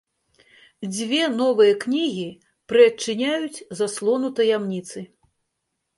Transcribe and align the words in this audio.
Дзве 0.95 1.19
новыя 1.41 1.73
кнігі 1.83 2.25
прыадчыняюць 2.73 3.63
заслону 3.83 4.27
таямніцы. 4.41 4.99